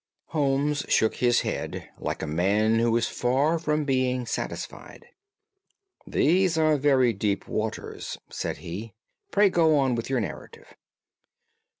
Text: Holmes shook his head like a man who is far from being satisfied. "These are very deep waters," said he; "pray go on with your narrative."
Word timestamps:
Holmes 0.29 0.83
shook 0.89 1.17
his 1.17 1.41
head 1.41 1.87
like 1.99 2.23
a 2.23 2.25
man 2.25 2.79
who 2.79 2.97
is 2.97 3.07
far 3.07 3.59
from 3.59 3.85
being 3.85 4.25
satisfied. 4.25 5.05
"These 6.07 6.57
are 6.57 6.77
very 6.77 7.13
deep 7.13 7.47
waters," 7.47 8.17
said 8.27 8.57
he; 8.65 8.95
"pray 9.29 9.51
go 9.51 9.77
on 9.77 9.93
with 9.93 10.09
your 10.09 10.19
narrative." 10.19 10.73